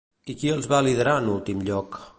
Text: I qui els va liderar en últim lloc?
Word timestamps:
I 0.33 0.35
qui 0.43 0.49
els 0.53 0.69
va 0.71 0.79
liderar 0.87 1.15
en 1.25 1.31
últim 1.37 1.65
lloc? 1.71 2.05